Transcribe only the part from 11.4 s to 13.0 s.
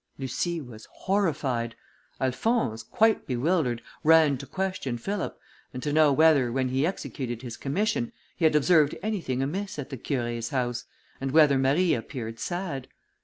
Marie appeared sad.